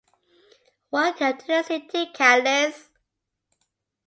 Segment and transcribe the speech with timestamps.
[0.89, 2.89] Welcome to the city Kalis!